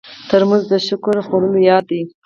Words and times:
ترموز 0.29 0.63
د 0.71 0.73
شکر 0.87 1.15
خوړلو 1.27 1.59
یاد 1.69 1.83
دی. 1.91 2.01